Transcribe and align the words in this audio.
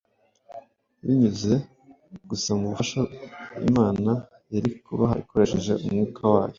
binyuze 1.05 1.53
gusa 2.29 2.49
mu 2.57 2.65
bufasha 2.71 2.99
Imana 3.67 4.11
yari 4.53 4.69
kubaha 4.85 5.13
ikoresheje 5.23 5.71
Mwuka 5.89 6.21
wayo. 6.33 6.49